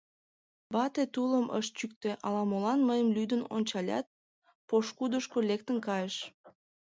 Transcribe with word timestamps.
Вате 0.73 1.03
тулым 1.13 1.47
ыш 1.59 1.65
чӱктӧ, 1.77 2.11
ала-молан 2.27 2.79
мыйым 2.87 3.07
лӱдын 3.15 3.41
ончалят, 3.55 4.05
пошкудышко 4.67 5.37
лектын 5.49 5.77
кайыш. 5.87 6.15